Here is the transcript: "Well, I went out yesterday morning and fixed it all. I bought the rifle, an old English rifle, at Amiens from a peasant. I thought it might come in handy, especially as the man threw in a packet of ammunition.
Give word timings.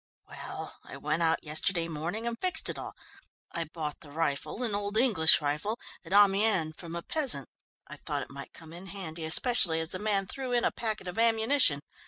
"Well, 0.27 0.79
I 0.83 0.97
went 0.97 1.21
out 1.21 1.43
yesterday 1.43 1.87
morning 1.87 2.25
and 2.25 2.35
fixed 2.41 2.69
it 2.69 2.79
all. 2.79 2.95
I 3.51 3.65
bought 3.65 3.99
the 3.99 4.09
rifle, 4.09 4.63
an 4.63 4.73
old 4.73 4.97
English 4.97 5.39
rifle, 5.39 5.79
at 6.03 6.11
Amiens 6.11 6.73
from 6.75 6.95
a 6.95 7.03
peasant. 7.03 7.47
I 7.85 7.97
thought 7.97 8.23
it 8.23 8.31
might 8.31 8.51
come 8.51 8.73
in 8.73 8.87
handy, 8.87 9.25
especially 9.25 9.79
as 9.79 9.89
the 9.89 9.99
man 9.99 10.25
threw 10.25 10.53
in 10.53 10.63
a 10.65 10.71
packet 10.71 11.07
of 11.07 11.19
ammunition. 11.19 11.81